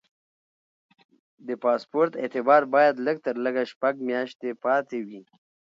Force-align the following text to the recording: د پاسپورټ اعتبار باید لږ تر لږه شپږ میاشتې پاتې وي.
د 1.47 1.49
پاسپورټ 1.63 2.11
اعتبار 2.23 2.61
باید 2.73 2.95
لږ 3.05 3.17
تر 3.27 3.35
لږه 3.45 3.63
شپږ 3.71 3.93
میاشتې 4.09 4.49
پاتې 4.63 4.99
وي. 5.07 5.21